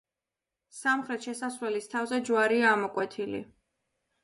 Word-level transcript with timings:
სამხრეთ 0.77 1.27
შესასვლელის 1.27 1.89
თავზე 1.93 2.21
ჯვარია 2.31 2.73
ამოკვეთილი. 2.79 3.45